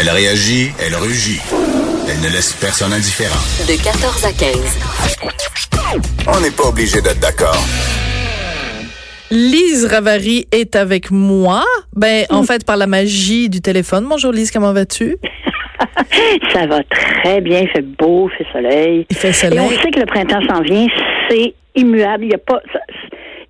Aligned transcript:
Elle 0.00 0.08
réagit, 0.08 0.70
elle 0.80 0.94
rugit. 0.96 1.40
Elle 2.08 2.20
ne 2.20 2.28
laisse 2.34 2.52
personne 2.54 2.92
indifférent. 2.92 3.38
De 3.68 3.76
14 3.82 4.24
à 4.24 4.32
15. 4.32 4.78
On 6.26 6.40
n'est 6.40 6.50
pas 6.50 6.64
obligé 6.64 7.00
d'être 7.02 7.20
d'accord. 7.20 7.56
Lise 9.30 9.84
Ravary 9.84 10.46
est 10.52 10.74
avec 10.74 11.10
moi. 11.10 11.64
Ben, 11.94 12.24
en 12.30 12.42
fait, 12.42 12.64
par 12.64 12.76
la 12.76 12.86
magie 12.86 13.48
du 13.48 13.60
téléphone. 13.60 14.06
Bonjour 14.08 14.32
Lise, 14.32 14.50
comment 14.50 14.72
vas-tu? 14.72 15.16
Ça 16.52 16.66
va 16.66 16.80
très 16.84 17.40
bien, 17.40 17.60
il 17.60 17.68
fait 17.68 17.82
beau, 17.82 18.28
il 18.32 18.36
fait 18.44 18.52
soleil. 18.52 19.06
Il 19.10 19.16
fait 19.16 19.28
Et 19.28 19.30
on 19.30 19.34
soleil. 19.34 19.78
sait 19.82 19.90
que 19.90 20.00
le 20.00 20.06
printemps 20.06 20.40
s'en 20.48 20.62
vient, 20.62 20.86
c'est 21.28 21.54
immuable. 21.76 22.24
Il 22.24 22.28
n'y 22.28 22.34
a 22.34 22.38
pas, 22.38 22.60
ça- 22.72 22.80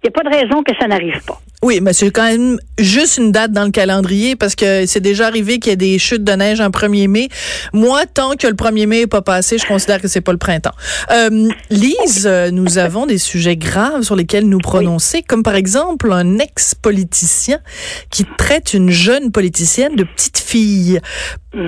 il 0.02 0.06
y 0.06 0.08
a 0.08 0.10
pas 0.10 0.22
de 0.28 0.34
raison 0.34 0.62
que 0.62 0.72
ça 0.78 0.86
n'arrive 0.88 1.20
pas. 1.26 1.40
Oui, 1.62 1.80
mais 1.82 1.92
c'est 1.92 2.11
quand 2.11 2.24
même 2.24 2.58
juste 2.79 3.18
une 3.18 3.32
date 3.32 3.52
dans 3.52 3.64
le 3.64 3.70
calendrier 3.70 4.34
parce 4.34 4.54
que 4.54 4.86
c'est 4.86 5.00
déjà 5.00 5.27
arrivé 5.27 5.59
qu'il 5.59 5.70
y 5.70 5.72
ait 5.74 5.77
des 5.77 5.98
chutes 5.98 6.24
de 6.24 6.32
neige 6.32 6.59
un 6.62 6.70
1er 6.70 7.06
mai. 7.06 7.29
Moi, 7.74 8.06
tant 8.06 8.34
que 8.34 8.46
le 8.46 8.55
1er 8.55 8.86
mai 8.86 9.00
n'est 9.00 9.06
pas 9.06 9.20
passé, 9.20 9.59
je 9.59 9.66
considère 9.66 10.00
que 10.00 10.09
c'est 10.09 10.23
pas 10.23 10.33
le 10.33 10.38
printemps. 10.38 10.73
Euh, 11.10 11.48
Lise, 11.69 12.24
euh, 12.24 12.50
nous 12.50 12.78
avons 12.78 13.05
des 13.05 13.19
sujets 13.19 13.59
graves 13.59 14.02
sur 14.02 14.16
lesquels 14.16 14.48
nous 14.48 14.59
prononcer, 14.59 15.23
comme 15.23 15.42
par 15.42 15.55
exemple 15.55 16.10
un 16.10 16.38
ex-politicien 16.38 17.59
qui 18.08 18.24
traite 18.38 18.72
une 18.72 18.88
jeune 18.88 19.30
politicienne 19.30 19.97
de 19.97 20.05
petite 20.05 20.38
fille. 20.38 20.98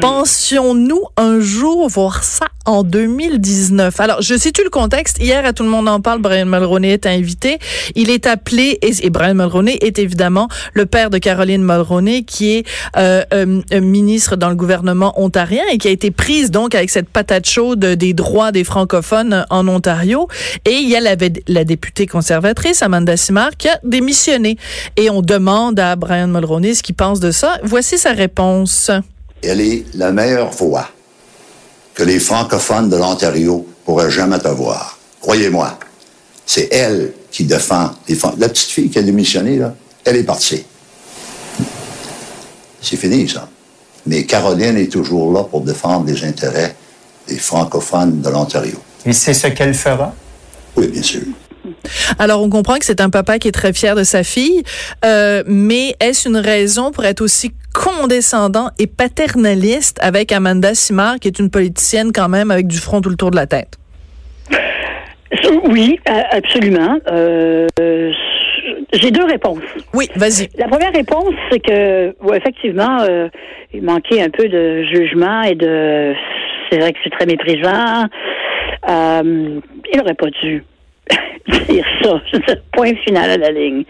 Pensions-nous 0.00 1.02
un 1.16 1.41
jour 1.41 1.88
voir 1.88 2.23
ça 2.23 2.46
en 2.66 2.84
2019? 2.84 3.98
Alors, 3.98 4.23
je 4.23 4.36
situe 4.36 4.62
le 4.62 4.70
contexte. 4.70 5.18
Hier, 5.20 5.45
à 5.45 5.52
Tout 5.52 5.64
le 5.64 5.70
monde 5.70 5.88
en 5.88 6.00
parle, 6.00 6.20
Brian 6.20 6.46
Mulroney 6.46 6.92
est 6.92 7.04
invité. 7.04 7.59
Il 7.96 8.09
est 8.09 8.28
appelé, 8.28 8.78
et, 8.80 8.92
et 9.04 9.10
Brian 9.10 9.34
Mulroney 9.34 9.78
est 9.80 9.98
évidemment 9.98 10.46
le 10.73 10.87
père 10.87 11.10
de 11.10 11.18
Caroline 11.18 11.64
Mulroney, 11.64 12.23
qui 12.23 12.52
est 12.52 12.66
euh, 12.96 13.24
euh, 13.34 13.60
euh, 13.73 13.80
ministre 13.80 14.37
dans 14.37 14.50
le 14.50 14.54
gouvernement 14.54 15.20
ontarien 15.20 15.64
et 15.73 15.78
qui 15.78 15.88
a 15.88 15.90
été 15.90 16.12
prise 16.12 16.52
donc 16.52 16.76
avec 16.76 16.88
cette 16.88 17.09
patate 17.09 17.48
chaude 17.48 17.80
des 17.84 18.14
droits 18.14 18.52
des 18.52 18.62
francophones 18.62 19.46
en 19.51 19.66
Ontario. 19.66 20.29
Et 20.64 20.74
il 20.74 20.88
y 20.88 20.95
a 20.95 21.01
la, 21.01 21.16
la 21.48 21.64
députée 21.64 22.07
conservatrice, 22.07 22.82
Amanda 22.82 23.16
Simard, 23.16 23.57
qui 23.59 23.68
a 23.68 23.80
démissionné. 23.82 24.59
Et 24.96 25.10
on 25.10 25.23
demande 25.23 25.80
à 25.80 25.96
Brian 25.96 26.29
Mulroney 26.29 26.74
ce 26.74 26.85
qu'il 26.85 26.95
pense 26.95 27.18
de 27.18 27.32
ça. 27.32 27.59
Voici 27.64 27.98
sa 27.98 28.12
réponse. 28.12 28.92
Elle 29.43 29.60
est 29.60 29.85
la 29.95 30.12
meilleure 30.12 30.51
voix 30.51 30.88
que 31.95 32.02
les 32.02 32.21
francophones 32.21 32.88
de 32.88 32.96
l'Ontario 32.96 33.66
pourraient 33.85 34.10
jamais 34.10 34.45
avoir. 34.46 34.98
Croyez-moi, 35.21 35.79
c'est 36.46 36.73
elle 36.73 37.12
qui 37.30 37.45
défend 37.45 37.90
les 38.09 38.15
francophones. 38.15 38.40
La 38.40 38.48
petite 38.48 38.70
fille 38.70 38.90
qui 38.90 38.98
a 38.98 39.02
démissionné, 39.02 39.57
là, 39.57 39.74
elle 40.04 40.16
est 40.16 40.24
partie. 40.24 40.65
C'est 42.80 42.96
fini, 42.96 43.29
ça. 43.29 43.48
Mais 44.07 44.24
Caroline 44.24 44.76
est 44.76 44.90
toujours 44.90 45.32
là 45.32 45.45
pour 45.45 45.60
défendre 45.60 46.07
les 46.07 46.24
intérêts 46.24 46.74
des 47.29 47.38
francophones 47.38 48.20
de 48.20 48.29
l'Ontario. 48.30 48.76
Et 49.07 49.13
c'est 49.13 49.35
ce 49.35 49.48
qu'elle 49.48 49.74
fera? 49.74 50.13
Oui, 50.76 50.88
bien 50.88 51.02
sûr. 51.02 51.23
Alors, 52.19 52.43
on 52.43 52.51
comprend 52.51 52.79
que 52.79 52.85
c'est 52.85 53.01
un 53.01 53.11
papa 53.11 53.38
qui 53.38 53.49
est 53.49 53.52
très 53.52 53.73
fier 53.73 53.95
de 53.97 54.05
sa 54.05 54.23
fille, 54.25 54.63
euh, 55.05 55.43
mais 55.47 55.95
est-ce 56.01 56.29
une 56.29 56.37
raison 56.37 56.91
pour 56.91 57.05
être 57.05 57.21
aussi 57.21 57.52
condescendant 57.75 58.69
et 58.79 58.87
paternaliste 58.87 59.99
avec 60.03 60.30
Amanda 60.33 60.75
Simard, 60.75 61.19
qui 61.21 61.29
est 61.29 61.38
une 61.38 61.51
politicienne 61.51 62.13
quand 62.13 62.29
même 62.29 62.51
avec 62.51 62.66
du 62.66 62.79
front 62.79 63.01
tout 63.01 63.09
le 63.10 63.16
tour 63.16 63.30
de 63.30 63.37
la 63.37 63.47
tête? 63.47 63.79
Oui, 65.71 65.99
a- 66.06 66.37
absolument. 66.37 66.99
Euh, 67.10 67.66
J'ai 68.93 69.10
deux 69.10 69.25
réponses. 69.25 69.62
Oui, 69.94 70.09
vas-y. 70.16 70.49
La 70.59 70.69
première 70.69 70.93
réponse, 70.93 71.33
c'est 71.50 71.60
que, 71.60 72.15
ouais, 72.22 72.37
effectivement, 72.37 72.99
euh, 73.00 73.28
il 73.72 73.83
manquait 73.83 74.22
un 74.22 74.28
peu 74.31 74.49
de 74.49 74.84
jugement 74.84 75.43
et 75.43 75.55
de. 75.55 76.12
C'est 76.71 76.78
vrai 76.78 76.93
que 76.93 76.99
c'est 77.03 77.10
très 77.10 77.27
méprisant. 77.27 78.05
Euh, 78.88 79.60
il 79.93 79.99
n'aurait 79.99 80.15
pas 80.15 80.28
dû 80.43 80.65
dire 81.69 81.84
ça. 82.02 82.20
C'est 82.30 82.46
le 82.48 82.62
point 82.72 82.94
final 83.04 83.30
à 83.30 83.36
la 83.36 83.50
ligne. 83.50 83.84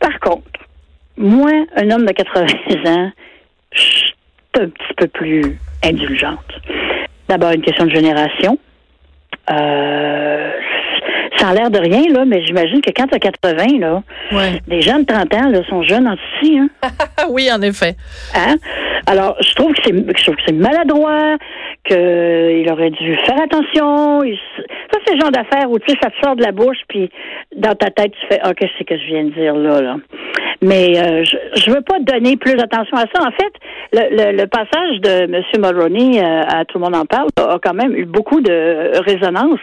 Par 0.00 0.18
contre, 0.20 0.42
moi, 1.16 1.50
un 1.76 1.90
homme 1.90 2.06
de 2.06 2.12
80 2.12 2.46
ans, 2.86 3.10
je 3.72 3.80
suis 3.80 4.14
un 4.54 4.68
petit 4.68 4.94
peu 4.96 5.06
plus 5.08 5.58
indulgente. 5.84 6.38
D'abord, 7.28 7.52
une 7.52 7.62
question 7.62 7.84
de 7.86 7.90
génération. 7.90 8.58
Euh, 9.50 10.50
ça 11.38 11.48
a 11.48 11.54
l'air 11.54 11.70
de 11.70 11.78
rien, 11.78 12.02
là, 12.12 12.24
mais 12.24 12.44
j'imagine 12.44 12.80
que 12.80 12.90
quand 12.94 13.06
tu 13.08 13.14
as 13.14 13.18
80, 13.18 13.78
là, 13.80 14.02
Ouais. 14.30 14.60
les 14.68 14.80
gens 14.82 14.98
de 15.00 15.04
30 15.04 15.34
ans 15.34 15.48
là, 15.48 15.60
sont 15.68 15.82
jeunes 15.82 16.06
en 16.06 16.16
ceci, 16.40 16.58
hein? 16.58 16.68
Oui, 17.30 17.48
en 17.52 17.60
effet. 17.62 17.96
Hein? 18.36 18.56
Alors, 19.06 19.36
je 19.40 19.52
trouve 19.54 19.72
que 19.72 19.80
c'est 19.84 19.92
je 19.92 20.22
trouve 20.22 20.36
que 20.36 20.42
c'est 20.46 20.52
maladroit, 20.52 21.36
qu'il 21.84 22.66
aurait 22.70 22.90
dû 22.90 23.16
faire 23.26 23.40
attention. 23.42 24.22
Il 24.22 24.38
c'est 25.06 25.14
le 25.14 25.20
genre 25.20 25.30
d'affaire 25.30 25.70
où 25.70 25.78
tu 25.78 25.90
sais, 25.92 25.98
ça 26.02 26.10
te 26.10 26.16
sort 26.24 26.36
de 26.36 26.42
la 26.42 26.52
bouche, 26.52 26.78
puis 26.88 27.10
dans 27.56 27.74
ta 27.74 27.90
tête, 27.90 28.12
tu 28.20 28.26
fais 28.28 28.40
Ah, 28.42 28.54
qu'est-ce 28.54 28.84
que 28.84 28.96
je 28.98 29.06
viens 29.06 29.24
de 29.24 29.30
dire 29.30 29.54
là, 29.54 29.80
là. 29.80 29.96
Mais 30.60 30.96
euh, 30.98 31.24
je, 31.24 31.36
je 31.60 31.70
veux 31.72 31.80
pas 31.80 31.98
donner 31.98 32.36
plus 32.36 32.54
d'attention 32.54 32.96
à 32.96 33.04
ça. 33.12 33.20
En 33.26 33.32
fait, 33.32 33.52
le, 33.92 34.16
le, 34.32 34.36
le 34.36 34.46
passage 34.46 35.00
de 35.00 35.24
M. 35.24 35.42
Mulroney 35.58 36.22
euh, 36.22 36.42
à 36.48 36.64
Tout 36.64 36.78
le 36.78 36.84
monde 36.84 36.94
en 36.94 37.04
parle 37.04 37.28
a 37.36 37.58
quand 37.60 37.74
même 37.74 37.96
eu 37.96 38.04
beaucoup 38.04 38.40
de 38.40 38.98
résonance. 39.04 39.58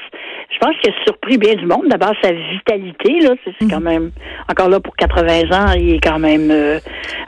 Je 0.52 0.58
pense 0.60 0.76
qu'il 0.82 0.92
a 0.92 0.94
surpris 1.06 1.38
bien 1.38 1.54
du 1.56 1.66
monde. 1.66 1.84
D'abord, 1.88 2.14
sa 2.22 2.32
vitalité, 2.34 3.20
là, 3.22 3.36
c'est 3.46 3.70
quand 3.70 3.80
même 3.80 4.12
encore 4.52 4.68
là 4.68 4.80
pour 4.82 4.96
80 4.98 5.52
ans, 5.52 5.74
il 5.78 5.96
est 5.96 6.00
quand 6.04 6.20
même 6.20 6.50
euh, 6.52 6.80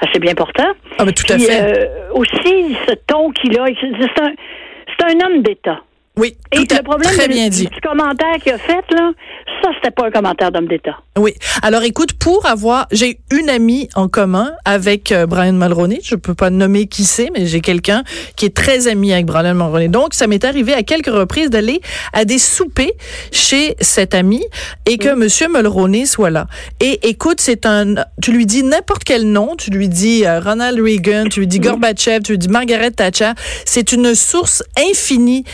assez 0.01 0.19
bien 0.19 0.33
portant. 0.33 0.71
Ah, 0.97 1.05
mais 1.05 1.13
tout 1.13 1.31
à 1.31 1.35
Puis, 1.35 1.45
fait. 1.45 1.61
euh, 1.61 1.85
aussi, 2.13 2.75
ce 2.87 2.93
ton 3.07 3.29
qu'il 3.31 3.57
a, 3.57 3.65
c'est 3.67 4.21
un, 4.21 4.31
c'est 4.99 5.05
un 5.15 5.25
homme 5.27 5.43
d'État. 5.43 5.79
Oui, 6.17 6.35
Et 6.51 6.67
tout 6.67 6.75
le 6.75 6.83
problème 6.83 7.09
très 7.13 7.29
bien 7.29 7.47
dit. 7.47 7.67
petit 7.67 7.79
commentaire 7.79 8.35
qu'il 8.43 8.51
a 8.51 8.57
fait, 8.57 8.83
là, 8.91 9.11
ça, 9.61 9.69
c'était 9.75 9.91
pas 9.91 10.07
un 10.07 10.11
commentaire 10.11 10.51
d'homme 10.51 10.67
d'État. 10.67 10.97
Oui. 11.17 11.33
Alors, 11.61 11.83
écoute, 11.83 12.13
pour 12.13 12.45
avoir, 12.45 12.87
j'ai 12.91 13.19
une 13.31 13.49
amie 13.49 13.87
en 13.95 14.09
commun 14.09 14.51
avec 14.65 15.13
euh, 15.13 15.25
Brian 15.25 15.53
Mulroney. 15.53 15.99
Je 16.03 16.15
peux 16.15 16.33
pas 16.33 16.49
nommer 16.49 16.87
qui 16.87 17.05
c'est, 17.05 17.29
mais 17.33 17.45
j'ai 17.45 17.61
quelqu'un 17.61 18.03
qui 18.35 18.45
est 18.45 18.53
très 18.53 18.89
ami 18.89 19.13
avec 19.13 19.25
Brian 19.25 19.53
Mulroney. 19.53 19.87
Donc, 19.87 20.13
ça 20.13 20.27
m'est 20.27 20.43
arrivé 20.43 20.73
à 20.73 20.83
quelques 20.83 21.07
reprises 21.07 21.49
d'aller 21.49 21.79
à 22.11 22.25
des 22.25 22.39
soupers 22.39 22.91
chez 23.31 23.75
cet 23.79 24.13
ami 24.13 24.43
et 24.85 24.97
que 24.97 25.15
Monsieur 25.15 25.47
Mulroney 25.47 26.05
soit 26.05 26.29
là. 26.29 26.47
Et 26.81 27.07
écoute, 27.07 27.39
c'est 27.39 27.65
un, 27.65 27.95
tu 28.21 28.33
lui 28.33 28.45
dis 28.45 28.63
n'importe 28.63 29.05
quel 29.05 29.31
nom, 29.31 29.55
tu 29.55 29.71
lui 29.71 29.87
dis 29.87 30.25
euh, 30.25 30.41
Ronald 30.41 30.77
Reagan, 30.77 31.29
tu 31.29 31.39
lui 31.39 31.47
dis 31.47 31.61
Gorbatchev, 31.61 32.21
tu 32.21 32.33
lui 32.33 32.37
dis 32.37 32.49
Margaret 32.49 32.91
Thatcher. 32.91 33.31
C'est 33.65 33.93
une 33.93 34.13
source 34.13 34.61
infinie 34.77 35.45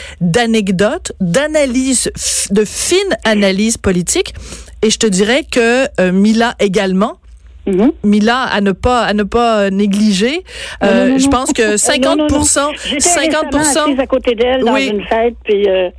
d'anecdotes, 0.48 1.12
d'analyses, 1.20 2.10
de 2.52 2.64
fines 2.66 3.16
analyses 3.26 3.78
politiques. 3.78 4.34
Et 4.82 4.90
je 4.90 4.98
te 4.98 5.08
dirais 5.08 5.44
que 5.50 5.86
euh, 6.00 6.12
Mila 6.12 6.56
également. 6.60 7.18
Mhm. 7.66 7.92
Mila 8.04 8.44
à 8.44 8.62
ne 8.62 8.72
pas 8.72 9.02
à 9.02 9.14
ne 9.14 9.24
pas 9.24 9.64
euh, 9.64 9.70
négliger. 9.70 10.44
Euh, 10.84 11.08
non, 11.08 11.12
non, 11.14 11.18
je 11.20 11.28
pense 11.28 11.52
que 11.52 11.74
Oh, 11.74 11.78
50 11.78 12.18
non, 12.18 12.28
non, 12.28 12.38
non. 12.40 12.72
J'étais 12.86 13.00
50 13.02 13.54
récemment 13.54 13.86
assise 13.88 14.00
à 14.00 14.08
côté 14.08 14.36
d'elle 14.36 14.64
dans 14.64 14.74
Oui. 14.74 14.88
une 14.88 15.04
fête, 15.06 15.36
puis 15.44 15.68
euh, 15.68 15.90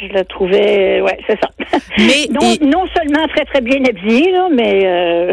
je 0.00 0.12
la 0.12 0.24
trouvais, 0.24 1.00
ouais, 1.00 1.18
c'est 1.26 1.38
ça. 1.40 1.48
Mais 1.98 2.28
non, 2.30 2.52
et- 2.52 2.64
non 2.64 2.84
seulement 2.96 3.26
très 3.34 3.44
très 3.46 3.60
bien 3.62 3.80
habillée, 3.84 4.30
là, 4.30 4.48
mais 4.54 4.82
euh, 4.84 5.32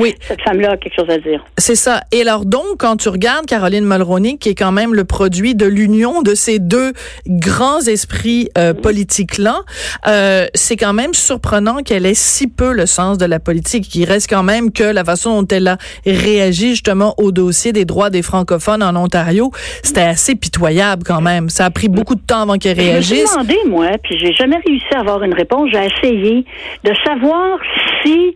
oui, 0.00 0.14
cette 0.20 0.40
femme-là 0.42 0.72
a 0.72 0.76
quelque 0.76 0.94
chose 0.96 1.10
à 1.10 1.18
dire. 1.18 1.44
c'est 1.58 1.74
ça. 1.74 2.02
Et 2.12 2.22
alors 2.22 2.44
donc 2.44 2.78
quand 2.78 2.96
tu 2.96 3.08
regardes 3.08 3.46
Caroline 3.46 3.84
Mulroney 3.84 4.38
qui 4.38 4.48
est 4.50 4.54
quand 4.54 4.72
même 4.72 4.94
le 4.94 5.04
produit 5.04 5.54
de 5.54 5.66
l'union 5.66 6.22
de 6.22 6.34
ces 6.34 6.58
deux 6.58 6.92
grands 7.26 7.80
esprits 7.80 8.48
euh, 8.58 8.74
politiques 8.74 9.38
là, 9.38 9.60
euh, 10.06 10.46
c'est 10.54 10.76
quand 10.76 10.92
même 10.92 11.14
surprenant 11.14 11.82
qu'elle 11.82 12.06
ait 12.06 12.14
si 12.14 12.46
peu 12.48 12.72
le 12.72 12.86
sens 12.86 13.18
de 13.18 13.26
la 13.26 13.38
politique. 13.38 13.94
Il 13.94 14.04
reste 14.04 14.28
quand 14.30 14.42
même 14.42 14.72
que 14.72 14.84
la 14.84 15.04
façon 15.04 15.40
dont 15.42 15.48
elle 15.50 15.68
a 15.68 15.78
réagi 16.06 16.70
justement 16.70 17.14
au 17.18 17.32
dossier 17.32 17.72
des 17.72 17.84
droits 17.84 18.10
des 18.10 18.22
francophones 18.22 18.82
en 18.82 18.96
Ontario, 18.96 19.50
c'était 19.82 20.00
assez 20.00 20.34
pitoyable 20.34 21.02
quand 21.04 21.20
même. 21.20 21.48
Ça 21.48 21.66
a 21.66 21.70
pris 21.70 21.88
beaucoup 21.88 22.14
de 22.14 22.20
temps 22.20 22.42
avant 22.42 22.56
qu'elle 22.58 22.76
Je 22.76 22.82
me 22.82 22.86
réagisse. 22.90 23.28
suis 23.28 23.30
demandé, 23.32 23.56
moi, 23.66 23.88
puis 24.02 24.18
j'ai 24.18 24.32
jamais 24.32 24.56
réussi 24.66 24.86
à 24.94 25.00
avoir 25.00 25.22
une 25.22 25.34
réponse. 25.34 25.68
J'ai 25.72 25.86
essayé 25.86 26.44
de 26.84 26.92
savoir 27.04 27.58
si 28.02 28.34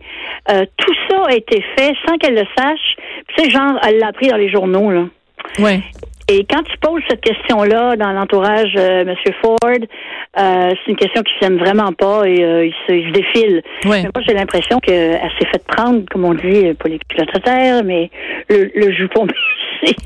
euh, 0.51 0.65
tout 0.77 0.93
ça 1.09 1.23
a 1.29 1.33
été 1.35 1.54
fait 1.77 1.93
sans 2.07 2.17
qu'elle 2.17 2.35
le 2.35 2.45
sache. 2.57 2.95
Puis, 3.27 3.43
sais, 3.43 3.49
genre, 3.49 3.79
elle 3.87 3.99
l'a 3.99 4.07
appris 4.07 4.27
dans 4.27 4.37
les 4.37 4.49
journaux, 4.49 4.91
là. 4.91 5.05
Ouais. 5.59 5.81
Et 6.27 6.43
quand 6.49 6.63
tu 6.63 6.75
poses 6.81 7.01
cette 7.07 7.21
question-là 7.21 7.95
dans 7.97 8.11
l'entourage 8.11 8.73
euh, 8.77 9.01
M. 9.01 9.13
Ford, 9.43 9.57
euh, 9.63 9.77
c'est 10.83 10.91
une 10.91 10.95
question 10.97 11.21
qui 11.21 11.33
s'aime 11.39 11.57
vraiment 11.57 11.91
pas 11.93 12.23
et 12.27 12.43
euh, 12.43 12.65
il, 12.65 12.73
se, 12.87 12.93
il 12.93 13.07
se 13.07 13.11
défile. 13.11 13.61
Mais 13.85 14.01
moi, 14.03 14.23
j'ai 14.27 14.33
l'impression 14.33 14.79
qu'elle 14.79 15.19
s'est 15.39 15.47
fait 15.51 15.63
prendre, 15.67 16.01
comme 16.11 16.25
on 16.25 16.33
dit, 16.33 16.73
pas 16.73 16.89
les 16.89 16.97
culottes 17.07 17.35
à 17.35 17.39
terre, 17.41 17.83
mais 17.83 18.09
le, 18.49 18.71
le 18.73 18.91
jupon. 18.91 19.27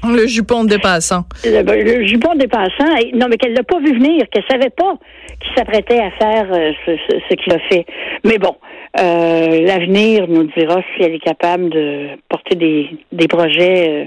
Le 0.04 0.27
jupon 0.27 0.66
dépassant. 0.66 1.24
Le, 1.45 1.62
le 1.62 2.06
jupon 2.06 2.36
dépassant. 2.36 2.95
Et- 3.01 3.13
non, 3.15 3.27
mais 3.30 3.38
qu'elle 3.38 3.54
l'a 3.54 3.63
pas 3.63 3.80
vu 3.80 3.94
venir, 3.98 4.25
qu'elle 4.30 4.44
savait 4.50 4.72
pas 4.72 4.95
qu'il 5.39 5.56
s'apprêtait 5.56 6.00
à 6.00 6.12
faire 6.12 6.48
euh, 6.51 6.72
ce, 6.86 6.92
ce, 7.07 7.18
ce 7.30 7.36
qu'il 7.36 7.54
a 7.54 7.60
fait. 7.69 7.86
Mais 8.25 8.38
bon, 8.39 8.57
euh, 9.00 9.62
l'avenir 9.62 10.25
nous 10.27 10.44
dira 10.57 10.81
si 10.98 11.04
elle 11.04 11.13
est 11.13 11.24
capable 11.24 11.69
de 11.69 12.07
porter 12.27 12.56
des, 12.56 12.89
des 13.13 13.27
projets 13.30 13.89
euh, 13.89 14.06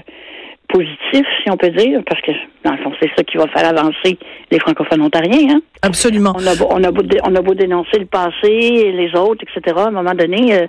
positif, 0.73 1.25
si 1.43 1.51
on 1.51 1.55
peut 1.57 1.69
dire, 1.69 2.01
parce 2.07 2.19
que 2.21 2.31
dans 2.63 2.71
le 2.71 2.77
fond, 2.79 2.91
c'est 2.99 3.09
ça 3.15 3.23
qui 3.23 3.37
va 3.37 3.47
faire 3.47 3.69
avancer 3.69 4.17
les 4.49 4.59
francophones 4.59 5.01
ontariens. 5.01 5.55
Hein? 5.55 5.61
Absolument. 5.83 6.33
On 6.35 6.47
a, 6.47 6.55
beau, 6.55 6.67
on, 6.71 6.83
a 6.83 6.91
beau, 6.91 7.03
on 7.23 7.35
a 7.35 7.41
beau 7.41 7.53
dénoncer 7.53 7.99
le 7.99 8.05
passé, 8.05 8.91
les 8.91 9.11
autres, 9.15 9.43
etc. 9.43 9.75
À 9.77 9.87
un 9.87 9.91
moment 9.91 10.15
donné, 10.15 10.53
euh, 10.55 10.65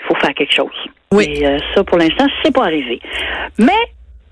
il 0.00 0.04
faut 0.06 0.16
faire 0.16 0.34
quelque 0.34 0.52
chose. 0.52 0.74
Oui. 1.12 1.26
Et 1.28 1.46
euh, 1.46 1.58
ça, 1.74 1.84
pour 1.84 1.98
l'instant, 1.98 2.26
c'est 2.42 2.52
pas 2.52 2.64
arrivé. 2.64 2.98
Mais, 3.58 3.72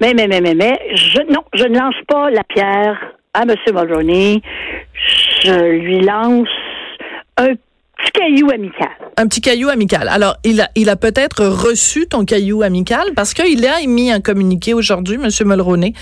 mais, 0.00 0.12
mais, 0.14 0.26
mais, 0.26 0.40
mais, 0.40 0.54
mais, 0.54 0.78
je, 0.94 1.20
non, 1.32 1.44
je 1.54 1.64
ne 1.64 1.78
lance 1.78 1.94
pas 2.08 2.28
la 2.30 2.42
pierre 2.42 2.98
à 3.32 3.42
M. 3.42 3.54
Mulroney. 3.72 4.42
Je 5.44 5.78
lui 5.78 6.00
lance 6.00 6.48
un 7.36 7.54
petit 8.02 8.12
caillou 8.12 8.50
amical. 8.50 8.88
Un 9.16 9.26
petit 9.26 9.40
caillou 9.40 9.68
amical. 9.68 10.08
Alors, 10.08 10.36
il 10.44 10.60
a, 10.60 10.70
il 10.74 10.88
a 10.88 10.96
peut-être 10.96 11.44
reçu 11.44 12.06
ton 12.06 12.24
caillou 12.24 12.62
amical 12.62 13.12
parce 13.14 13.34
qu'il 13.34 13.64
a 13.66 13.80
émis 13.80 14.10
un 14.10 14.20
communiqué 14.20 14.74
aujourd'hui, 14.74 15.16
M. 15.22 15.28
Mulroney, 15.44 15.92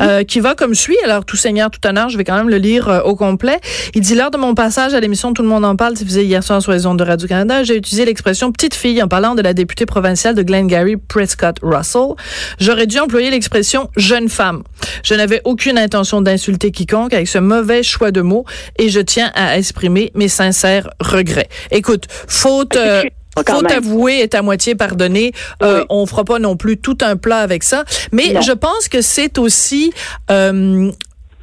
euh, 0.00 0.24
qui 0.24 0.40
va 0.40 0.54
comme 0.54 0.74
suit. 0.74 0.96
Alors, 1.04 1.24
tout 1.24 1.36
seigneur, 1.36 1.70
tout 1.70 1.86
honneur, 1.86 2.08
je 2.08 2.18
vais 2.18 2.24
quand 2.24 2.36
même 2.36 2.48
le 2.48 2.56
lire 2.56 2.88
euh, 2.88 3.00
au 3.02 3.14
complet. 3.14 3.60
Il 3.94 4.00
dit, 4.00 4.14
lors 4.14 4.30
de 4.30 4.38
mon 4.38 4.54
passage 4.54 4.94
à 4.94 5.00
l'émission 5.00 5.32
Tout 5.34 5.42
le 5.42 5.48
monde 5.48 5.64
en 5.64 5.76
parle, 5.76 5.94
diffusée 5.94 6.24
hier 6.24 6.42
soir 6.42 6.60
sur 6.62 6.72
les 6.72 6.86
ondes 6.86 6.98
de 6.98 7.04
Radio-Canada, 7.04 7.62
j'ai 7.64 7.76
utilisé 7.76 8.04
l'expression 8.04 8.50
petite 8.50 8.74
fille 8.74 9.02
en 9.02 9.08
parlant 9.08 9.34
de 9.34 9.42
la 9.42 9.54
députée 9.54 9.86
provinciale 9.86 10.34
de 10.34 10.42
Glengarry, 10.42 10.96
Prescott 10.96 11.56
Russell. 11.62 12.14
J'aurais 12.58 12.86
dû 12.86 12.98
employer 12.98 13.30
l'expression 13.30 13.90
jeune 13.96 14.28
femme. 14.28 14.62
Je 15.02 15.14
n'avais 15.14 15.40
aucune 15.44 15.78
intention 15.78 16.20
d'insulter 16.20 16.70
quiconque 16.70 17.14
avec 17.14 17.28
ce 17.28 17.38
mauvais 17.38 17.82
choix 17.82 18.10
de 18.10 18.22
mots 18.22 18.44
et 18.78 18.88
je 18.88 19.00
tiens 19.00 19.30
à 19.34 19.58
exprimer 19.58 20.10
mes 20.14 20.28
sincères 20.28 20.88
regrets. 21.00 21.43
Écoute, 21.70 22.06
faute... 22.10 22.76
euh, 22.76 23.02
Quand 23.44 23.54
Faute 23.56 23.68
même. 23.68 23.78
avouée 23.78 24.20
est 24.20 24.34
à 24.36 24.42
moitié 24.42 24.76
pardonnée. 24.76 25.32
Euh, 25.62 25.80
Oui. 25.80 25.86
On 25.90 26.06
fera 26.06 26.22
pas 26.24 26.38
non 26.38 26.56
plus 26.56 26.76
tout 26.78 26.98
un 27.00 27.16
plat 27.16 27.38
avec 27.38 27.64
ça, 27.64 27.82
mais 28.12 28.32
Non. 28.32 28.40
je 28.42 28.52
pense 28.52 28.86
que 28.88 29.02
c'est 29.02 29.38
aussi 29.38 29.92
euh, 30.30 30.90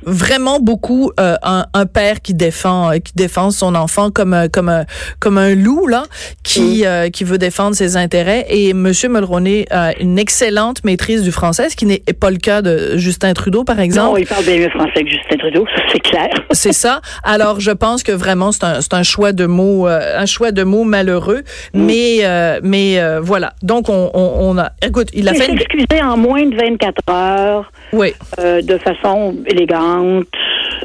vraiment 0.03 0.59
beaucoup 0.59 1.11
euh, 1.19 1.35
un, 1.43 1.65
un 1.73 1.85
père 1.85 2.21
qui 2.21 2.33
défend 2.33 2.91
euh, 2.91 2.97
qui 2.97 3.13
défend 3.15 3.51
son 3.51 3.75
enfant 3.75 4.09
comme 4.11 4.33
un- 4.33 4.47
comme 4.49 4.69
un, 4.69 4.85
comme 5.19 5.37
un 5.37 5.55
loup 5.55 5.87
là 5.87 6.03
Mm. 6.03 6.33
qui 6.43 6.85
euh, 6.85 7.09
qui 7.09 7.23
veut 7.23 7.37
défendre 7.37 7.75
ses 7.75 7.97
intérêts 7.97 8.45
et 8.49 8.73
Monsieur 8.73 9.09
Mulroney 9.09 9.65
a 9.71 9.97
une 9.99 10.17
excellente 10.19 10.83
maîtrise 10.83 11.23
du 11.23 11.31
français, 11.31 11.69
ce 11.69 11.75
qui 11.75 11.85
n'est 11.85 11.99
pas 12.19 12.29
le 12.31 12.37
cas 12.37 12.61
de 12.61 12.97
Justin 12.97 13.33
Trudeau 13.33 13.63
par 13.63 13.79
exemple. 13.79 14.11
Non, 14.11 14.17
il 14.17 14.25
parle 14.27 14.43
bien 14.43 14.57
mieux 14.57 14.69
français 14.69 15.03
que 15.03 15.09
Justin 15.09 15.37
Trudeau, 15.37 15.65
c'est 15.91 15.99
clair. 15.99 16.29
C'est 16.51 16.73
ça. 16.73 17.01
Alors, 17.23 17.59
je 17.59 17.71
pense 17.71 18.03
que 18.03 18.11
vraiment, 18.11 18.51
c'est 18.51 18.63
un, 18.63 18.81
c'est 18.81 18.93
un 18.93 19.03
choix 19.03 19.31
de 19.31 19.45
mots, 19.45 19.87
euh, 19.87 20.17
un 20.19 20.25
choix 20.25 20.51
de 20.51 20.63
mots 20.63 20.83
malheureux. 20.83 21.43
Mm. 21.73 21.81
Mais, 21.85 22.17
euh, 22.23 22.59
mais 22.63 22.99
euh, 22.99 23.19
voilà. 23.21 23.53
Donc, 23.63 23.89
on, 23.89 24.09
on, 24.13 24.31
on 24.39 24.57
a. 24.57 24.71
Écoute, 24.85 25.09
il 25.13 25.27
a 25.29 25.33
Il 25.33 25.41
fait. 25.41 25.51
Une... 25.51 26.03
en 26.03 26.17
moins 26.17 26.45
de 26.45 26.55
24 26.55 27.01
heures. 27.09 27.71
Oui. 27.93 28.13
euh, 28.39 28.61
de 28.61 28.77
façon 28.77 29.35
élégante, 29.45 29.81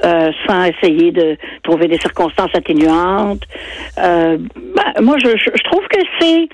euh, 0.04 0.30
sans 0.46 0.64
essayer 0.64 1.10
de 1.12 1.36
trouver 1.62 1.88
des 1.88 1.98
circonstances 1.98 2.54
atténuantes. 2.54 3.42
Euh, 3.98 4.36
ben, 4.38 5.02
moi, 5.02 5.16
je, 5.18 5.62
trouve 5.64 5.86
que 5.88 6.00
c'est, 6.18 6.48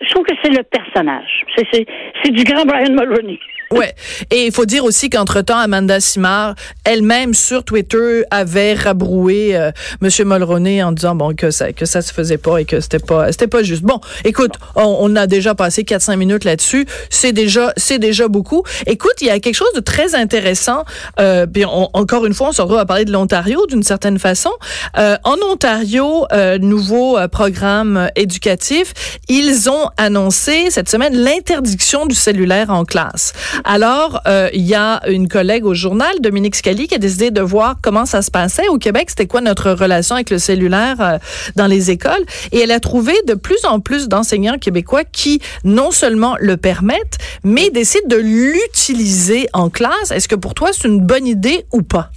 je 0.00 0.10
trouve 0.10 0.24
que 0.24 0.34
c'est 0.42 0.50
le 0.50 0.62
personnage. 0.62 1.44
C'est, 1.56 1.86
c'est 2.22 2.30
du 2.30 2.44
grand 2.44 2.64
Brian 2.64 2.92
Mulroney. 2.92 3.38
Ouais. 3.70 3.94
Et 4.30 4.46
il 4.46 4.52
faut 4.52 4.64
dire 4.64 4.84
aussi 4.84 5.10
qu'entre-temps, 5.10 5.58
Amanda 5.58 6.00
Simard, 6.00 6.54
elle-même 6.84 7.34
sur 7.34 7.64
Twitter, 7.64 8.24
avait 8.30 8.74
rabroué 8.74 9.54
euh, 9.56 9.70
Monsieur 10.00 10.24
Mulroney 10.24 10.82
en 10.82 10.92
disant 10.92 11.14
bon 11.14 11.34
que 11.34 11.50
ça 11.50 11.72
que 11.72 11.84
ça 11.84 12.00
se 12.00 12.12
faisait 12.12 12.38
pas 12.38 12.58
et 12.60 12.64
que 12.64 12.80
c'était 12.80 12.98
pas 12.98 13.30
c'était 13.30 13.46
pas 13.46 13.62
juste. 13.62 13.82
Bon, 13.82 14.00
écoute, 14.24 14.52
on, 14.74 14.96
on 15.00 15.16
a 15.16 15.26
déjà 15.26 15.54
passé 15.54 15.82
4-5 15.82 16.16
minutes 16.16 16.44
là-dessus. 16.44 16.86
C'est 17.10 17.32
déjà 17.32 17.72
c'est 17.76 17.98
déjà 17.98 18.26
beaucoup. 18.28 18.62
Écoute, 18.86 19.12
il 19.20 19.26
y 19.26 19.30
a 19.30 19.38
quelque 19.38 19.54
chose 19.56 19.72
de 19.74 19.80
très 19.80 20.14
intéressant. 20.14 20.84
Euh, 21.20 21.46
puis 21.46 21.64
on- 21.66 21.90
encore 21.92 22.24
une 22.24 22.34
fois, 22.34 22.48
on 22.48 22.52
se 22.52 22.62
retrouve 22.62 22.78
à 22.78 22.86
parler 22.86 23.04
de 23.04 23.12
l'Ontario 23.12 23.66
d'une 23.66 23.82
certaine 23.82 24.18
façon. 24.18 24.50
Euh, 24.96 25.16
en 25.24 25.36
Ontario, 25.50 26.24
euh, 26.32 26.56
nouveau 26.58 27.18
euh, 27.18 27.28
programme 27.28 28.08
éducatif, 28.16 28.94
ils 29.28 29.68
ont 29.68 29.90
annoncé 29.98 30.70
cette 30.70 30.88
semaine 30.88 31.14
l'interdiction 31.14 32.06
du 32.06 32.14
cellulaire 32.14 32.70
en 32.70 32.84
classe. 32.84 33.32
Alors, 33.64 34.20
euh, 34.26 34.48
il 34.52 34.66
y 34.66 34.74
a 34.74 35.00
une 35.08 35.28
collègue 35.28 35.64
au 35.64 35.74
journal, 35.74 36.12
Dominique 36.20 36.54
Scali, 36.54 36.86
qui 36.86 36.94
a 36.94 36.98
décidé 36.98 37.30
de 37.30 37.40
voir 37.40 37.76
comment 37.82 38.06
ça 38.06 38.22
se 38.22 38.30
passait 38.30 38.68
au 38.68 38.78
Québec. 38.78 39.06
C'était 39.10 39.26
quoi 39.26 39.40
notre 39.40 39.70
relation 39.70 40.14
avec 40.14 40.30
le 40.30 40.38
cellulaire 40.38 40.96
euh, 41.00 41.18
dans 41.56 41.66
les 41.66 41.90
écoles? 41.90 42.24
Et 42.52 42.60
elle 42.60 42.70
a 42.70 42.80
trouvé 42.80 43.12
de 43.26 43.34
plus 43.34 43.64
en 43.64 43.80
plus 43.80 44.08
d'enseignants 44.08 44.58
québécois 44.58 45.04
qui 45.04 45.40
non 45.64 45.90
seulement 45.90 46.36
le 46.40 46.56
permettent, 46.56 47.18
mais 47.44 47.70
décident 47.70 48.08
de 48.08 48.16
l'utiliser 48.16 49.48
en 49.52 49.70
classe. 49.70 50.10
Est-ce 50.10 50.28
que 50.28 50.36
pour 50.36 50.54
toi, 50.54 50.70
c'est 50.72 50.88
une 50.88 51.00
bonne 51.00 51.26
idée 51.26 51.64
ou 51.72 51.82
pas? 51.82 52.10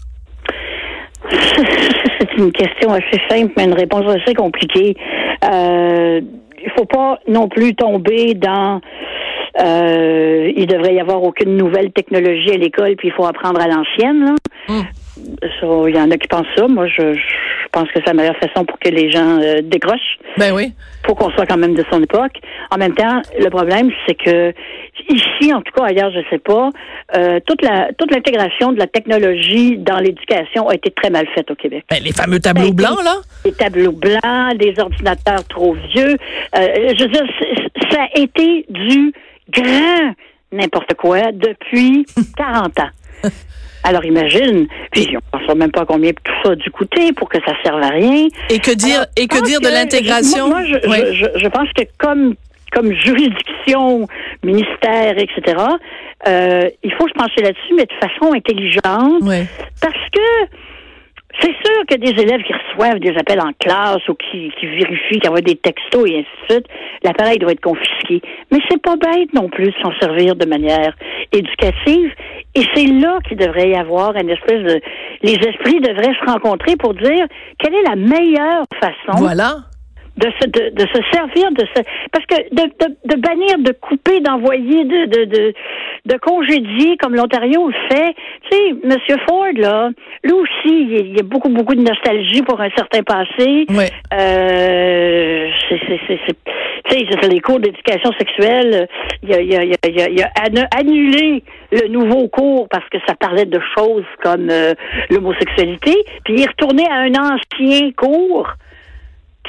c'est 1.32 2.38
une 2.38 2.52
question 2.52 2.92
assez 2.92 3.22
simple, 3.30 3.54
mais 3.58 3.66
une 3.66 3.74
réponse 3.74 4.06
assez 4.08 4.34
compliquée. 4.34 4.96
Euh, 5.44 6.22
il 6.64 6.72
faut 6.78 6.86
pas 6.86 7.20
non 7.28 7.48
plus 7.48 7.76
tomber 7.76 8.34
dans 8.36 8.82
euh, 9.60 10.52
il 10.56 10.66
devrait 10.68 10.96
y 10.96 11.00
avoir 11.00 11.24
aucune 11.24 11.58
nouvelle 11.58 11.92
technologie 11.92 12.52
à 12.52 12.58
l'école, 12.58 12.96
puis 12.96 13.10
il 13.10 13.14
faut 13.14 13.26
apprendre 13.26 13.60
à 13.62 13.68
l'ancienne. 13.68 14.26
là. 14.26 14.36
Mm. 14.70 14.82
Ça, 15.60 15.68
Il 15.88 15.96
y 15.96 16.00
en 16.00 16.10
a 16.10 16.18
qui 16.18 16.28
pensent 16.28 16.48
ça. 16.56 16.68
Moi, 16.68 16.88
je, 16.88 17.14
je 17.14 17.68
pense 17.72 17.88
que 17.90 17.96
c'est 18.00 18.08
la 18.08 18.14
meilleure 18.14 18.38
façon 18.38 18.66
pour 18.66 18.80
que 18.80 18.90
les 18.90 19.12
gens 19.12 19.40
euh, 19.40 19.62
décrochent. 19.62 20.18
Ben 20.38 20.54
oui. 20.54 20.72
faut 21.06 21.16
qu'on 21.16 21.30
soit 21.32 21.46
quand 21.46 21.58
même 21.58 21.74
de 21.76 21.84
son 21.92 22.02
époque. 22.02 22.34
En 22.72 22.78
même 22.78 22.94
temps, 22.94 23.22
le 23.40 23.50
problème, 23.50 23.92
c'est 24.08 24.16
que 24.16 24.54
ici, 25.10 25.54
en 25.54 25.62
tout 25.62 25.72
cas 25.74 25.86
ailleurs, 25.86 26.12
je 26.12 26.20
sais 26.30 26.40
pas, 26.40 26.70
euh, 27.16 27.40
toute 27.46 27.62
la 27.62 27.90
toute 27.98 28.12
l'intégration 28.12 28.72
de 28.72 28.80
la 28.80 28.88
technologie 28.88 29.78
dans 29.78 29.98
l'éducation 30.00 30.70
a 30.70 30.76
été 30.76 30.92
très 30.92 31.10
mal 31.10 31.28
faite 31.36 31.52
au 31.52 31.56
Québec. 31.56 31.84
Ben, 31.90 32.02
les 32.04 32.14
fameux 32.14 32.40
tableaux 32.40 32.72
Ben, 32.72 32.88
blancs, 32.88 33.04
là. 33.04 33.16
Des 33.44 33.52
tableaux 33.54 33.92
blancs, 33.92 34.58
des 34.58 34.74
ordinateurs 34.80 35.46
trop 35.48 35.74
vieux. 35.94 36.16
Euh, 36.56 36.94
je 36.98 37.04
veux 37.04 37.10
dire, 37.10 37.26
ça 37.92 38.04
a 38.04 38.20
été 38.20 38.66
du 38.70 39.14
grand 39.52 40.14
n'importe 40.52 40.94
quoi 40.96 41.32
depuis 41.32 42.06
40 42.38 42.80
ans. 42.80 43.30
Alors 43.84 44.06
imagine, 44.06 44.68
puis 44.92 45.16
on 45.34 45.38
ne 45.40 45.48
sait 45.48 45.56
même 45.56 45.72
pas 45.72 45.86
combien 45.86 46.12
tout 46.12 46.32
ça 46.44 46.52
a 46.52 46.56
dû 46.56 46.70
coûter 46.70 47.14
pour 47.14 47.30
que 47.30 47.40
ça 47.46 47.54
serve 47.64 47.82
à 47.82 47.90
rien. 47.90 48.28
Et 48.52 48.60
que 48.60 48.72
dire, 48.72 48.96
Alors, 48.98 49.06
et 49.18 49.28
que 49.28 49.44
dire 49.44 49.60
de 49.60 49.68
l'intégration? 49.70 50.48
Moi, 50.50 50.60
moi, 50.62 50.66
je, 50.84 50.88
Oui. 50.88 50.98
je, 51.16 51.26
je- 51.34 51.40
je 51.40 51.48
pense 51.48 51.68
que 51.76 51.82
comme 51.98 52.36
comme 52.74 52.94
juridiction, 52.94 54.08
ministère, 54.44 55.18
etc., 55.18 55.58
euh, 56.28 56.70
il 56.84 56.94
faut 56.94 57.06
se 57.08 57.14
pencher 57.14 57.42
là-dessus, 57.42 57.74
mais 57.76 57.84
de 57.86 57.94
façon 58.00 58.34
intelligente, 58.34 59.22
Oui. 59.24 59.44
parce 59.82 59.94
que 60.14 60.56
c'est 61.42 61.56
sûr 61.66 61.86
que 61.88 61.96
des 61.96 62.22
élèves 62.22 62.44
qui 62.44 62.54
reçoivent 62.54 63.00
des 63.00 63.18
appels 63.18 63.42
en 63.42 63.52
classe 63.60 64.08
ou 64.08 64.14
qui, 64.14 64.52
qui 64.60 64.68
vérifient, 64.68 65.20
qui 65.20 65.28
envoient 65.28 65.42
des 65.42 65.56
textos 65.56 66.08
et 66.10 66.20
ainsi 66.20 66.28
de 66.48 66.54
suite, 66.54 66.66
l'appareil 67.04 67.40
doit 67.40 67.52
être 67.52 67.62
confisqué. 67.62 68.22
Mais 68.52 68.60
c'est 68.70 68.82
pas 68.82 68.96
bête 68.96 69.34
non 69.34 69.50
plus 69.50 69.68
de 69.68 69.76
s'en 69.82 69.92
servir 70.00 70.36
de 70.36 70.46
manière 70.46 70.96
éducative. 71.32 72.14
Et 72.54 72.64
c'est 72.76 72.88
là 72.88 73.20
qu'il 73.28 73.38
devrait 73.38 73.70
y 73.70 73.76
avoir 73.76 74.16
une 74.16 74.30
espèce 74.30 74.64
de... 74.64 74.82
Les 75.24 75.34
esprits 75.34 75.80
devraient 75.80 76.16
se 76.20 76.32
rencontrer 76.32 76.76
pour 76.76 76.94
dire 76.94 77.26
quelle 77.58 77.74
est 77.74 77.90
la 77.90 77.96
meilleure 77.96 78.66
façon 78.80 79.18
Voilà. 79.18 79.71
De 80.18 80.32
se, 80.40 80.48
de, 80.48 80.70
de 80.76 80.88
se 80.88 81.02
servir 81.14 81.52
de 81.52 81.66
ce 81.76 81.82
parce 82.12 82.26
que 82.26 82.36
de, 82.54 82.64
de, 82.64 83.16
de 83.16 83.20
bannir, 83.20 83.58
de 83.60 83.72
couper, 83.72 84.20
d'envoyer, 84.20 84.84
de, 84.84 85.06
de, 85.06 85.26
de, 85.26 85.54
de 86.06 86.18
congédier 86.18 86.98
comme 86.98 87.16
l'Ontario 87.16 87.70
le 87.70 87.74
fait. 87.90 88.14
Tu 88.50 88.58
sais, 88.58 88.74
Monsieur 88.84 89.18
Ford, 89.28 89.54
là, 89.56 89.90
lui 90.24 90.34
aussi, 90.34 90.50
il 90.66 91.16
y 91.16 91.20
a 91.20 91.24
beaucoup, 91.24 91.50
beaucoup 91.50 91.76
de 91.76 91.82
nostalgie 91.82 92.42
pour 92.42 92.60
un 92.60 92.70
certain 92.76 93.04
passé. 93.04 93.66
Oui. 93.70 93.86
Euh, 94.14 95.50
c'est, 95.70 95.80
c'est, 95.88 96.20
c'est, 96.28 96.36
tu 96.90 96.98
sais, 96.98 97.28
les 97.30 97.40
cours 97.40 97.60
d'éducation 97.60 98.12
sexuelle. 98.18 98.88
Il 99.24 99.34
a, 99.34 99.42
il 99.42 99.56
a, 99.56 99.64
il 99.64 100.02
a, 100.02 100.10
il 100.10 100.22
a, 100.22 100.68
annulé 100.78 101.44
le 101.72 101.88
nouveau 101.88 102.28
cours 102.28 102.68
parce 102.70 102.88
que 102.90 102.98
ça 103.08 103.16
parlait 103.16 103.46
de 103.46 103.60
choses 103.78 104.06
comme 104.22 104.50
euh, 104.50 104.74
l'homosexualité. 105.10 105.96
Puis 106.26 106.36
il 106.36 106.42
est 106.42 106.48
retourné 106.48 106.86
à 106.90 106.96
un 106.96 107.14
ancien 107.14 107.92
cours 107.92 108.48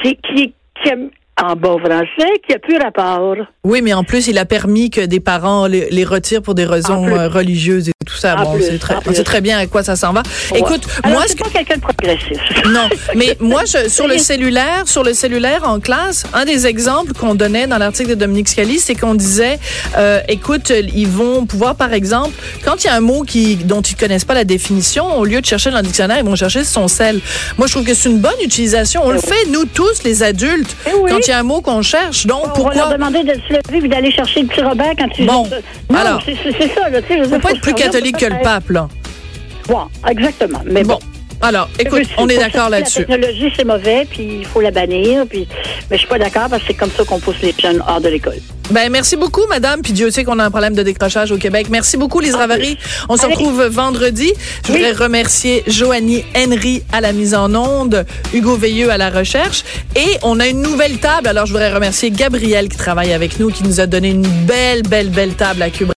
qui, 0.01 0.17
qui, 0.17 0.53
qui 0.81 0.89
a, 0.89 0.95
en 1.43 1.55
bon 1.55 1.79
français, 1.79 2.31
qui 2.47 2.53
a 2.53 2.59
plus 2.59 2.77
rapport. 2.77 3.35
Oui, 3.63 3.81
mais 3.81 3.93
en 3.93 4.03
plus, 4.03 4.27
il 4.27 4.37
a 4.37 4.45
permis 4.45 4.89
que 4.89 5.01
des 5.01 5.19
parents 5.19 5.67
les, 5.67 5.89
les 5.89 6.03
retirent 6.03 6.41
pour 6.41 6.55
des 6.55 6.65
raisons 6.65 7.07
euh, 7.07 7.27
religieuses 7.27 7.91
tout 8.03 8.15
ça. 8.15 8.37
En 8.37 8.43
bon, 8.43 8.53
plus, 8.55 8.63
c'est 8.63 8.79
très, 8.79 8.95
on 9.05 9.13
sait 9.13 9.23
très 9.23 9.41
bien 9.41 9.57
à 9.57 9.67
quoi 9.67 9.83
ça 9.83 9.95
s'en 9.95 10.13
va. 10.13 10.23
Écoute, 10.55 10.87
Alors, 11.03 11.17
moi, 11.17 11.23
c'est 11.27 11.33
ce 11.33 11.43
pas 11.43 11.49
quelqu'un 11.49 11.75
de 11.75 11.81
progressif. 11.81 12.39
Non, 12.69 12.89
mais 13.15 13.37
moi, 13.39 13.63
je, 13.65 13.89
sur 13.89 14.07
le 14.07 14.17
cellulaire, 14.17 14.83
sur 14.85 15.03
le 15.03 15.13
cellulaire 15.13 15.67
en 15.67 15.79
classe, 15.79 16.25
un 16.33 16.45
des 16.45 16.67
exemples 16.67 17.13
qu'on 17.13 17.35
donnait 17.35 17.67
dans 17.67 17.77
l'article 17.77 18.11
de 18.11 18.15
Dominique 18.15 18.49
Scali, 18.49 18.79
c'est 18.79 18.95
qu'on 18.95 19.15
disait, 19.15 19.59
euh, 19.97 20.19
écoute, 20.27 20.71
ils 20.93 21.07
vont 21.07 21.45
pouvoir, 21.45 21.75
par 21.75 21.93
exemple, 21.93 22.31
quand 22.63 22.83
il 22.83 22.87
y 22.87 22.89
a 22.89 22.95
un 22.95 23.01
mot 23.01 23.23
qui, 23.23 23.55
dont 23.55 23.81
ils 23.81 23.95
connaissent 23.95 24.25
pas 24.25 24.33
la 24.33 24.43
définition, 24.43 25.17
au 25.17 25.25
lieu 25.25 25.41
de 25.41 25.45
chercher 25.45 25.71
dans 25.71 25.77
le 25.77 25.83
dictionnaire, 25.83 26.17
ils 26.19 26.25
vont 26.25 26.35
chercher 26.35 26.63
son 26.63 26.87
sel. 26.87 27.19
Moi, 27.57 27.67
je 27.67 27.73
trouve 27.73 27.85
que 27.85 27.93
c'est 27.93 28.09
une 28.09 28.19
bonne 28.19 28.31
utilisation. 28.43 29.01
On 29.03 29.11
le 29.11 29.19
fait, 29.19 29.47
nous 29.49 29.65
tous, 29.65 30.03
les 30.03 30.23
adultes. 30.23 30.75
Eh 30.85 30.91
oui. 30.95 31.09
Quand 31.09 31.15
contient 31.15 31.39
un 31.39 31.43
mot 31.43 31.61
qu'on 31.61 31.81
cherche. 31.81 32.25
Donc, 32.25 32.57
On 32.57 32.63
va 32.63 32.73
leur 32.73 32.89
demander 32.89 33.23
de 33.23 33.33
se 33.33 33.53
lever 33.53 33.85
et 33.85 33.87
d'aller 33.87 34.11
chercher 34.11 34.41
le 34.41 34.47
petit 34.47 34.61
Robert 34.61 34.93
quand 34.97 35.07
tu... 35.09 35.23
Bon, 35.23 35.47
alors. 35.93 36.21
c'est 36.25 36.73
ça, 36.73 36.89
là, 36.89 37.01
tu 37.01 37.07
sais. 37.07 37.17
je 37.17 37.17
veux 37.19 37.23
Faut 37.23 37.29
dire, 37.29 37.41
pas 37.41 37.51
être 37.51 37.61
plus 37.61 37.73
catholique 37.93 38.17
que 38.17 38.25
le 38.25 38.41
pape, 38.41 38.69
là. 38.69 38.87
Ouais, 39.69 40.11
exactement. 40.11 40.59
Mais 40.65 40.83
bon. 40.83 40.95
Bon. 40.95 40.99
Alors, 41.41 41.67
écoute, 41.77 42.03
on 42.17 42.29
est 42.29 42.37
d'accord 42.37 42.69
là-dessus. 42.69 42.99
La 43.01 43.17
technologie, 43.17 43.51
c'est 43.55 43.65
mauvais, 43.65 44.07
puis 44.09 44.37
il 44.39 44.45
faut 44.45 44.61
la 44.61 44.71
bannir. 44.71 45.25
Puis... 45.29 45.45
Mais 45.89 45.97
je 45.97 45.99
suis 45.99 46.07
pas 46.07 46.17
d'accord 46.17 46.47
parce 46.49 46.61
que 46.61 46.67
c'est 46.69 46.73
comme 46.73 46.91
ça 46.91 47.03
qu'on 47.03 47.19
pousse 47.19 47.41
les 47.41 47.53
jeunes 47.61 47.83
hors 47.85 47.99
de 47.99 48.07
l'école. 48.07 48.37
Ben, 48.71 48.89
merci 48.89 49.17
beaucoup, 49.17 49.45
madame. 49.49 49.81
Puis 49.81 49.91
Dieu 49.91 50.09
sait 50.09 50.23
qu'on 50.23 50.39
a 50.39 50.45
un 50.45 50.49
problème 50.49 50.73
de 50.73 50.83
décrochage 50.83 51.33
au 51.33 51.37
Québec. 51.37 51.67
Merci 51.69 51.97
beaucoup, 51.97 52.21
Lise 52.21 52.35
Ravary. 52.35 52.77
On 53.09 53.17
se 53.17 53.25
retrouve 53.25 53.61
vendredi. 53.65 54.31
Je 54.65 54.71
Oui. 54.71 54.77
voudrais 54.77 54.93
remercier 54.93 55.63
Joanie 55.67 56.23
Henry 56.33 56.81
à 56.93 57.01
la 57.01 57.11
mise 57.11 57.35
en 57.35 57.53
onde, 57.53 58.05
Hugo 58.33 58.55
Veilleux 58.55 58.89
à 58.89 58.97
la 58.97 59.09
recherche. 59.09 59.65
Et 59.97 60.17
on 60.23 60.39
a 60.39 60.47
une 60.47 60.61
nouvelle 60.61 60.97
table. 60.99 61.27
Alors, 61.27 61.45
je 61.45 61.51
voudrais 61.51 61.73
remercier 61.73 62.09
Gabriel 62.09 62.69
qui 62.69 62.77
travaille 62.77 63.11
avec 63.11 63.37
nous, 63.37 63.51
qui 63.51 63.63
nous 63.63 63.81
a 63.81 63.85
donné 63.85 64.11
une 64.11 64.25
belle, 64.45 64.83
belle, 64.83 65.09
belle 65.09 65.33
table 65.33 65.61
à 65.61 65.69
Cube 65.69 65.91